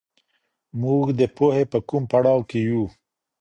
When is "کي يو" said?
2.49-2.83